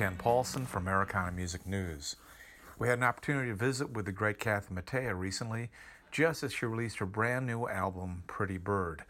[0.00, 2.16] Ken Paulson from Americana Music News.
[2.78, 5.68] We had an opportunity to visit with the great Kathy Mattea recently,
[6.10, 9.04] just as she released her brand new album, Pretty Bird.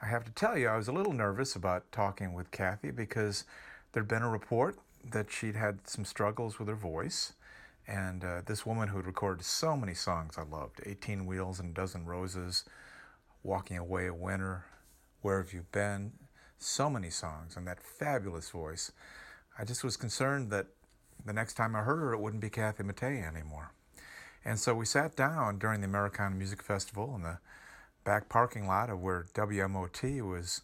[0.00, 3.46] I have to tell you, I was a little nervous about talking with Kathy because
[3.90, 4.76] there'd been a report
[5.10, 7.32] that she'd had some struggles with her voice.
[7.88, 11.72] And uh, this woman who had recorded so many songs I loved 18 Wheels and
[11.72, 12.62] a Dozen Roses,
[13.42, 14.66] Walking Away a Winner,
[15.20, 16.12] Where Have You Been?
[16.58, 18.92] So many songs, and that fabulous voice.
[19.58, 20.66] I just was concerned that
[21.26, 23.72] the next time I heard her, it wouldn't be Kathy Mattea anymore.
[24.44, 27.38] And so we sat down during the Americana Music Festival in the
[28.04, 30.62] back parking lot of where WMOT was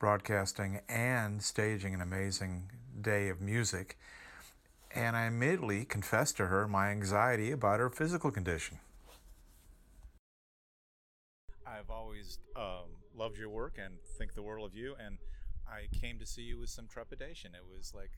[0.00, 2.68] broadcasting and staging an amazing
[3.00, 3.96] day of music.
[4.92, 8.80] And I immediately confessed to her my anxiety about her physical condition.
[11.64, 14.96] I've always um, loved your work and think the world of you.
[14.98, 15.18] And
[15.66, 17.52] I came to see you with some trepidation.
[17.54, 18.10] It was like,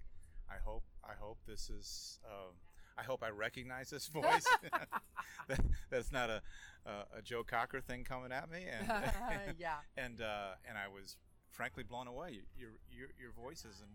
[0.49, 2.19] I hope, I hope this is.
[2.25, 2.55] Um,
[2.97, 4.47] I hope I recognize this voice.
[5.49, 6.43] that, that's not a,
[6.87, 8.67] a, a Joe Cocker thing coming at me.
[8.71, 8.89] And
[9.59, 9.77] yeah.
[9.97, 11.17] And uh, and I was
[11.51, 12.41] frankly blown away.
[12.57, 13.89] Your your your voice is in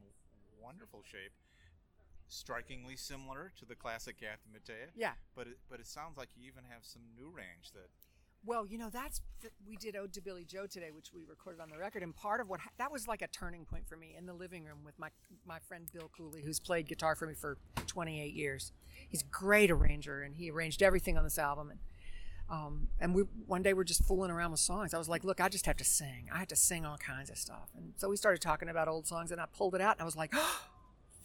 [0.61, 1.31] wonderful shape,
[2.27, 4.91] strikingly similar to the classic Kathy Mattea.
[4.95, 5.13] Yeah.
[5.35, 7.89] But it, but it sounds like you even have some new range that.
[8.45, 9.21] Well, you know, that's
[9.67, 12.39] we did Ode to Billie Joe today, which we recorded on the record, and part
[12.39, 14.97] of what that was like a turning point for me in the living room with
[14.97, 15.09] my
[15.45, 18.71] my friend Bill Cooley, who's played guitar for me for 28 years.
[19.09, 21.71] He's a great arranger, and he arranged everything on this album.
[21.71, 21.79] And
[22.49, 24.93] um, and we one day we're just fooling around with songs.
[24.93, 26.29] I was like, look, I just have to sing.
[26.33, 27.69] I have to sing all kinds of stuff.
[27.75, 30.05] And so we started talking about old songs, and I pulled it out, and I
[30.05, 30.33] was like.
[30.41, 30.65] Oh,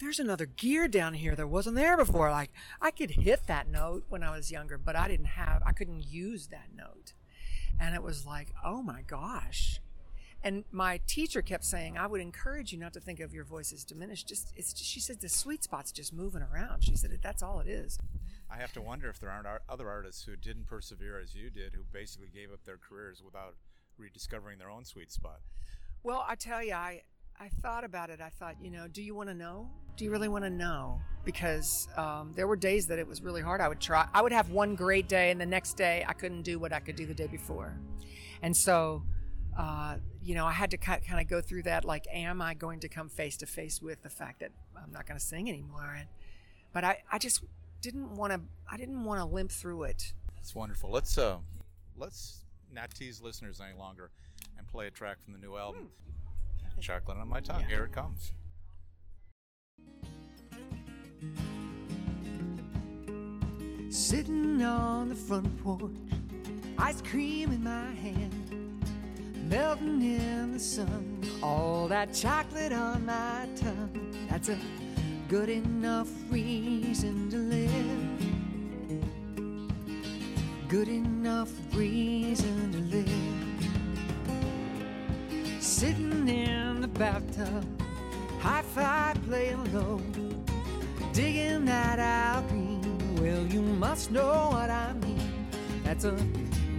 [0.01, 2.31] there's another gear down here that wasn't there before.
[2.31, 2.51] Like
[2.81, 6.07] I could hit that note when I was younger, but I didn't have, I couldn't
[6.07, 7.13] use that note.
[7.79, 9.81] And it was like, oh my gosh.
[10.43, 13.73] And my teacher kept saying, I would encourage you not to think of your voice
[13.73, 14.29] as diminished.
[14.29, 16.85] Just, it's, just, she said, the sweet spot's just moving around.
[16.85, 17.99] She said, that's all it is.
[18.51, 21.73] I have to wonder if there aren't other artists who didn't persevere as you did,
[21.73, 23.55] who basically gave up their careers without
[23.97, 25.41] rediscovering their own sweet spot.
[26.03, 27.03] Well, I tell you, I,
[27.41, 28.21] I thought about it.
[28.21, 29.69] I thought, you know, do you want to know?
[29.97, 31.01] Do you really want to know?
[31.25, 33.61] Because um, there were days that it was really hard.
[33.61, 36.43] I would try, I would have one great day, and the next day I couldn't
[36.43, 37.77] do what I could do the day before.
[38.43, 39.03] And so,
[39.59, 42.81] uh, you know, I had to kind of go through that like, am I going
[42.81, 45.95] to come face to face with the fact that I'm not going to sing anymore?
[45.99, 46.09] And,
[46.73, 47.43] but I, I just
[47.81, 48.41] didn't want to,
[48.71, 50.13] I didn't want to limp through it.
[50.39, 50.91] It's wonderful.
[50.91, 51.39] Let's, uh,
[51.97, 54.11] let's not tease listeners any longer
[54.59, 55.83] and play a track from the new album.
[55.83, 56.14] Hmm.
[56.81, 57.61] Chocolate on my tongue.
[57.63, 57.77] Yeah.
[57.77, 58.33] Here it comes.
[63.89, 65.93] Sitting on the front porch,
[66.79, 68.85] ice cream in my hand,
[69.49, 71.23] melting in the sun.
[71.43, 74.59] All that chocolate on my tongue, that's a
[75.29, 77.71] good enough reason to live.
[80.69, 83.14] Good enough reason to live.
[85.85, 87.63] Sitting in the bathtub,
[88.41, 90.01] high five playing low,
[91.13, 93.17] digging that out green.
[93.17, 95.47] Well, you must know what I mean.
[95.85, 96.17] That's a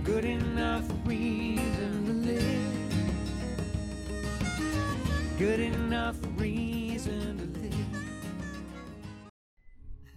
[0.04, 2.74] good enough reason to live.
[5.38, 7.76] Good enough reason to live.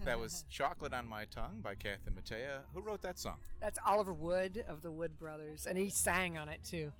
[0.03, 2.61] That was Chocolate on My Tongue by Kathy Mattea.
[2.73, 3.37] Who wrote that song?
[3.61, 6.91] That's Oliver Wood of the Wood Brothers, and he sang on it too.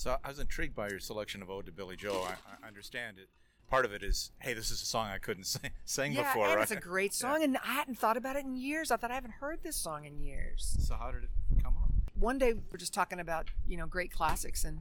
[0.00, 3.18] So I was intrigued by your selection of "Ode to Billie Joe." I, I understand
[3.18, 3.28] it.
[3.68, 6.46] Part of it is, hey, this is a song I couldn't sing, sing yeah, before.
[6.46, 6.62] and right?
[6.62, 7.44] it's a great song, yeah.
[7.44, 8.90] and I hadn't thought about it in years.
[8.90, 10.78] I thought I haven't heard this song in years.
[10.80, 11.30] So how did it
[11.62, 11.90] come up?
[12.14, 14.80] One day we are just talking about you know great classics, and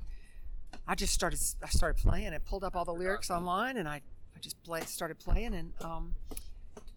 [0.87, 2.45] I just started I started playing it.
[2.45, 6.15] Pulled up all the lyrics online, and I I just play, started playing, and um,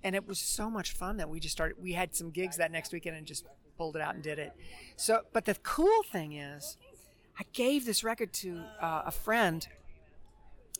[0.04, 1.76] and it was so much fun that we just started.
[1.82, 4.52] We had some gigs that next weekend, and just pulled it out and did it.
[4.94, 6.76] So, but the cool thing is
[7.38, 9.66] I gave this record to uh, a friend,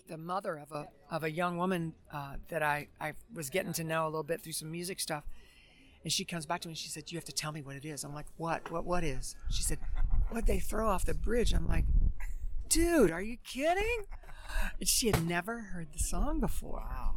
[0.09, 3.85] the mother of a of a young woman uh, that I, I was getting to
[3.85, 5.25] know a little bit through some music stuff.
[6.05, 7.77] And she comes back to me and she said, You have to tell me what
[7.77, 8.05] it is.
[8.05, 8.71] I'm like, What?
[8.71, 9.37] What what is?
[9.51, 9.79] She said,
[10.31, 11.53] What they throw off the bridge?
[11.53, 11.85] I'm like,
[12.69, 14.07] Dude, are you kidding?
[14.79, 16.85] And she had never heard the song before.
[16.89, 17.15] Wow.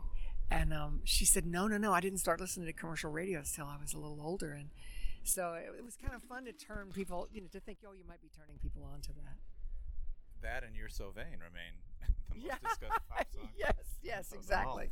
[0.51, 1.93] And um, she said, No, no, no.
[1.93, 4.51] I didn't start listening to commercial radio until I was a little older.
[4.51, 4.69] And
[5.25, 7.94] so it, it, was kind of fun to turn people, you know, to think, oh,
[7.94, 9.38] you might be turning people on to that.
[10.42, 11.74] That and You're So Vain remain
[12.30, 12.56] the most yeah.
[12.62, 13.50] discussed pop songs.
[13.57, 13.74] yes,
[14.04, 14.89] yes, exactly.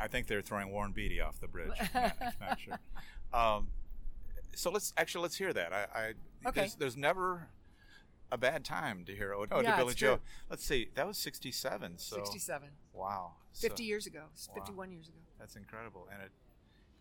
[0.00, 1.72] I think they're throwing Warren Beatty off the bridge.
[1.94, 2.78] not, not sure.
[3.32, 3.68] Um,
[4.54, 5.72] so let's actually let's hear that.
[5.72, 6.60] I, I okay.
[6.60, 7.48] There's, there's never
[8.32, 11.98] a bad time to hear "Oh, oh Yeah, Billy Joe." Let's see, that was '67.
[11.98, 12.68] So 67.
[12.92, 14.24] wow, So 50 years ago.
[14.32, 14.54] It's Wow.
[14.54, 15.18] 51 years ago.
[15.38, 16.30] That's incredible, and it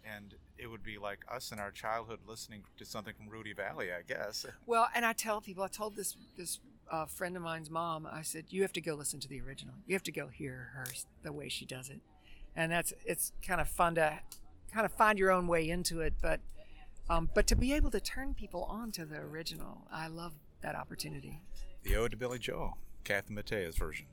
[0.05, 3.95] and it would be like us in our childhood listening to something from Rudy Vallée,
[3.95, 4.45] I guess.
[4.65, 6.59] Well, and I tell people, I told this this
[6.91, 9.75] uh, friend of mine's mom, I said, you have to go listen to the original.
[9.87, 10.85] You have to go hear her
[11.23, 12.01] the way she does it,
[12.55, 14.19] and that's it's kind of fun to
[14.71, 16.39] kind of find your own way into it, but
[17.09, 20.75] um, but to be able to turn people on to the original, I love that
[20.75, 21.41] opportunity.
[21.83, 24.05] The Ode to Billie Joe, Kathy Mattea's version.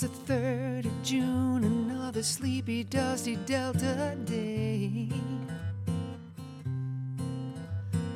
[0.00, 5.08] Was the 3rd of June, another sleepy, dusty Delta day.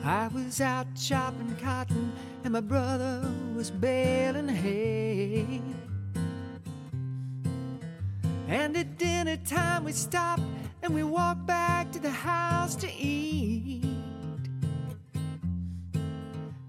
[0.04, 2.12] I was out chopping cotton,
[2.44, 5.60] and my brother was baling hay.
[8.48, 10.42] And at dinner time, we stopped
[10.82, 13.84] and we walked back to the house to eat.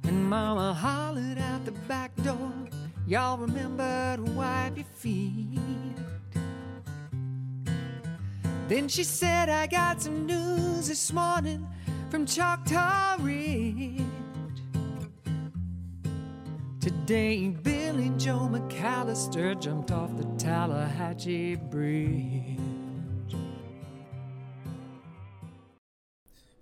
[0.06, 2.03] And Mama hollered out the back
[3.06, 5.60] Y'all remember to wipe your feet.
[8.70, 11.68] Then she said, I got some news this morning
[12.10, 14.04] from Choctaw Ridge.
[16.80, 22.58] Today, Billie Joe McAllister jumped off the Tallahatchie Bridge.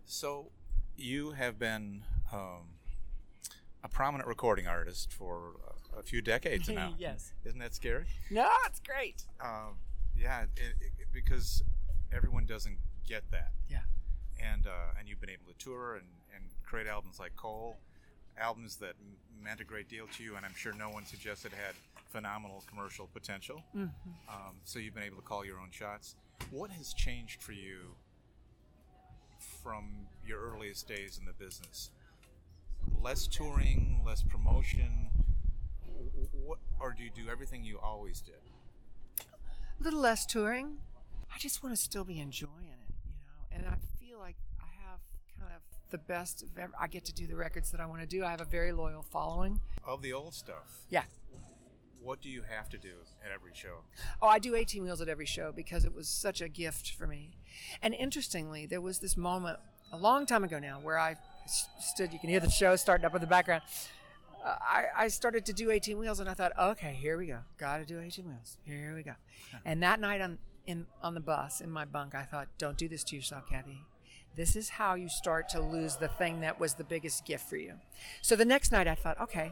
[0.06, 0.50] So,
[0.98, 2.02] you have been
[2.34, 2.80] um,
[3.84, 5.54] a prominent recording artist for
[5.98, 6.94] a, few decades now.
[6.98, 7.34] Yes.
[7.46, 8.06] Isn't that scary?
[8.30, 9.24] No, it's great.
[9.42, 9.78] Um,
[10.18, 11.64] yeah, it, it, because
[12.14, 12.78] everyone doesn't
[13.08, 13.52] get that.
[13.70, 13.80] Yeah.
[14.40, 16.06] And uh, and you've been able to tour and,
[16.36, 17.78] and create albums like Coal,
[18.40, 21.52] albums that m- meant a great deal to you, and I'm sure no one suggested
[21.52, 21.76] had
[22.10, 23.64] phenomenal commercial potential.
[23.76, 26.16] Um, so you've been able to call your own shots.
[26.50, 27.96] What has changed for you
[29.64, 31.92] from your earliest days in the business?
[33.02, 35.10] Less touring, less promotion,
[36.46, 38.36] what, or do you do everything you always did?
[39.80, 40.78] A little less touring.
[41.34, 43.66] I just want to still be enjoying it, you know.
[43.66, 45.00] And I feel like I have
[45.40, 46.72] kind of the best of ever.
[46.80, 48.24] I get to do the records that I want to do.
[48.24, 49.60] I have a very loyal following.
[49.86, 51.04] Of the old stuff, Yeah.
[52.02, 52.94] what do you have to do
[53.26, 53.80] at every show?
[54.22, 57.08] Oh, I do 18 wheels at every show because it was such a gift for
[57.08, 57.32] me.
[57.82, 59.60] And interestingly, there was this moment
[59.92, 61.16] a long time ago now where I
[61.80, 63.64] stood, you can hear the show starting up in the background.
[64.44, 67.40] I, I started to do 18 wheels and I thought, okay, here we go.
[67.58, 68.58] Got to do 18 wheels.
[68.64, 69.14] Here we go.
[69.66, 72.88] And that night on, in, on the bus in my bunk, I thought, don't do
[72.88, 73.84] this to yourself, Kathy.
[74.36, 77.58] This is how you start to lose the thing that was the biggest gift for
[77.58, 77.74] you.
[78.22, 79.52] So the next night I thought, okay,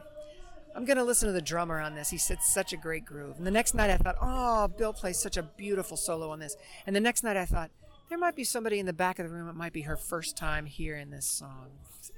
[0.74, 2.10] I'm going to listen to the drummer on this.
[2.10, 3.36] He said such a great groove.
[3.36, 6.56] And the next night I thought, oh, Bill plays such a beautiful solo on this.
[6.86, 7.70] And the next night I thought,
[8.10, 9.48] there might be somebody in the back of the room.
[9.48, 11.68] It might be her first time hearing this song.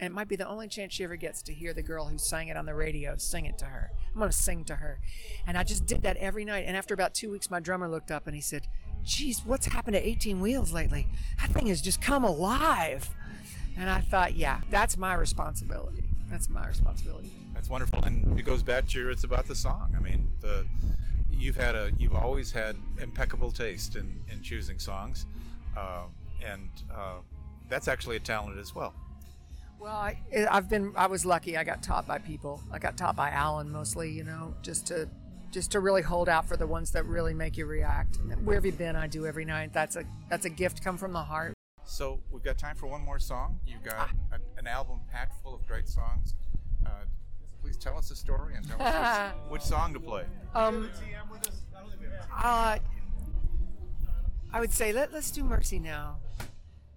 [0.00, 2.16] And it might be the only chance she ever gets to hear the girl who
[2.16, 3.90] sang it on the radio sing it to her.
[4.10, 5.00] I'm going to sing to her.
[5.46, 6.64] And I just did that every night.
[6.66, 8.68] And after about two weeks, my drummer looked up and he said,
[9.04, 11.08] geez, what's happened to 18 Wheels lately?
[11.40, 13.10] That thing has just come alive.
[13.76, 16.04] And I thought, yeah, that's my responsibility.
[16.30, 17.30] That's my responsibility.
[17.52, 19.10] That's wonderful, and it goes back to your.
[19.10, 19.94] It's about the song.
[19.96, 20.66] I mean, the
[21.30, 25.26] you've had a you've always had impeccable taste in in choosing songs,
[25.76, 26.10] um,
[26.44, 27.18] and uh,
[27.68, 28.94] that's actually a talent as well.
[29.80, 30.16] Well, I,
[30.48, 31.56] I've been, I was lucky.
[31.56, 32.62] I got taught by people.
[32.70, 35.08] I got taught by Allen mostly, you know, just to,
[35.50, 38.18] just to really hold out for the ones that really make you react.
[38.44, 38.94] Where have you been?
[38.94, 39.72] I do every night.
[39.72, 41.54] That's a, that's a gift come from the heart.
[41.84, 43.58] So we've got time for one more song.
[43.66, 46.34] You've got a, an album packed full of great songs.
[46.86, 46.90] Uh,
[47.60, 50.24] please tell us the story and tell us which, which song to play.
[50.54, 50.90] Um,
[52.40, 52.78] uh,
[54.54, 56.18] I would say let, let's do Mercy now.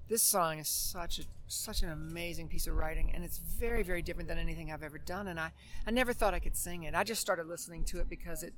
[0.10, 4.02] This song is such a such an amazing piece of writing, and it's very very
[4.02, 5.30] different than anything I've ever done.
[5.30, 5.52] And I
[5.88, 6.94] I never thought I could sing it.
[6.94, 8.54] I just started listening to it because it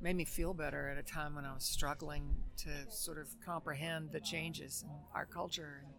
[0.00, 4.12] made me feel better at a time when I was struggling to sort of comprehend
[4.12, 5.92] the changes in our culture and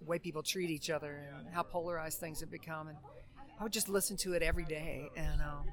[0.00, 2.88] the way people treat each other and how polarized things have become.
[2.88, 2.98] And
[3.58, 5.10] I would just listen to it every day.
[5.16, 5.64] And um,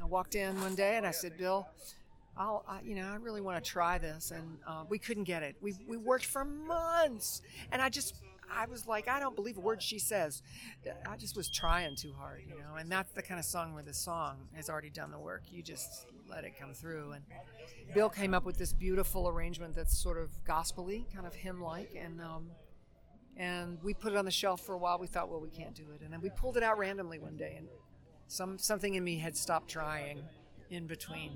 [0.00, 1.66] I walked in one day and I said, Bill,
[2.36, 4.30] I'll, I, you know, I really want to try this.
[4.30, 5.56] And uh, we couldn't get it.
[5.60, 7.42] We, we worked for months.
[7.72, 8.22] And I just,
[8.52, 10.42] I was like, I don't believe a word she says.
[11.06, 12.76] I just was trying too hard, you know.
[12.78, 15.42] And that's the kind of song where the song has already done the work.
[15.50, 17.12] You just let it come through.
[17.12, 17.24] And
[17.94, 22.20] Bill came up with this beautiful arrangement that's sort of gospely, kind of hymn-like, and
[22.20, 22.50] um,
[23.36, 24.98] and we put it on the shelf for a while.
[24.98, 27.36] We thought, well, we can't do it, and then we pulled it out randomly one
[27.36, 27.66] day, and
[28.28, 30.22] some something in me had stopped trying
[30.70, 31.32] in between,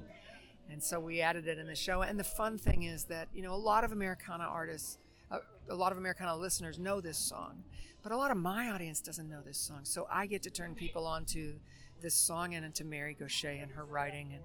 [0.71, 2.02] And so we added it in the show.
[2.02, 4.99] And the fun thing is that, you know, a lot of Americana artists,
[5.30, 7.64] uh, a lot of Americana listeners know this song,
[8.02, 9.80] but a lot of my audience doesn't know this song.
[9.83, 11.54] So I get to turn people on to
[12.00, 14.42] this song and into Mary Gauthier and her writing and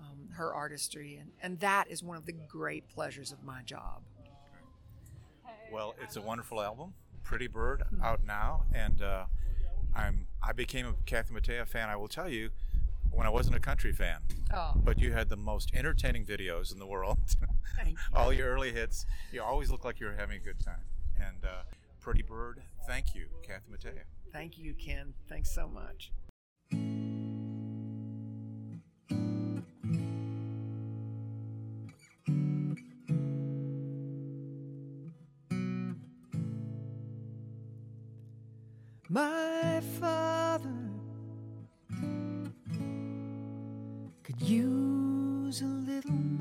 [0.00, 1.18] um, her artistry.
[1.20, 4.02] And, and that is one of the great pleasures of my job.
[5.72, 6.92] Well, it's a wonderful album,
[7.24, 9.24] Pretty Bird, out now, and uh,
[9.94, 11.88] I'm I became a Kathy Mattea fan.
[11.88, 12.50] I will tell you,
[13.12, 14.20] when I wasn't a country fan,
[14.52, 17.18] Oh, but you had the most entertaining videos in the world.
[17.76, 17.96] thank you.
[18.14, 20.84] All your early hits, you always look like you were having a good time.
[21.20, 21.62] And uh,
[22.00, 24.02] Pretty Bird, thank you, Kathy Mattea.
[24.32, 25.14] Thank you, Ken.
[25.28, 26.10] Thanks so much.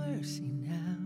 [0.07, 0.97] Mercy now.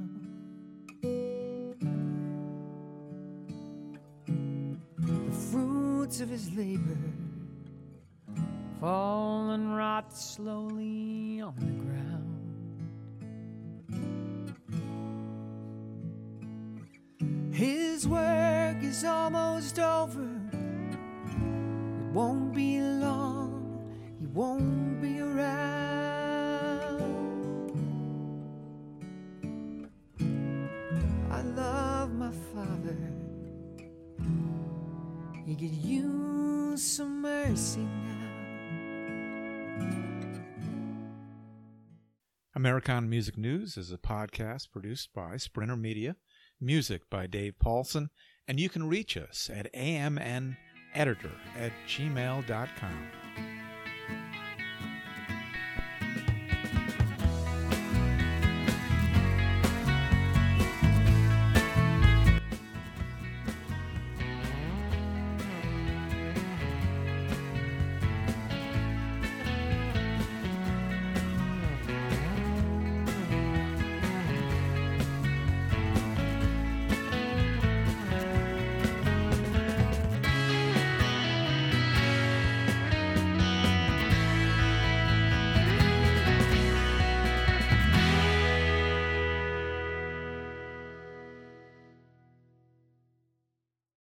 [4.98, 6.98] The fruits of his labor
[8.80, 12.26] fall and rot slowly on the ground.
[17.54, 20.30] His work is almost over.
[21.32, 23.82] It won't be long,
[24.20, 25.22] he won't be
[42.66, 46.16] Americana Music News is a podcast produced by Sprinter Media,
[46.60, 48.10] music by Dave Paulson,
[48.48, 50.56] and you can reach us at amneditor
[50.96, 53.25] at gmail.com.